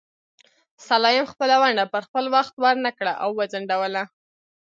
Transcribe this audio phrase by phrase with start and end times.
[0.87, 4.03] سلایم خپله ونډه پر خپل وخت ورنکړه او وځنډوله.